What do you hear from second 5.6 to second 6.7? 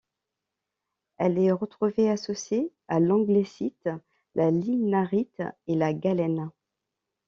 et la galène.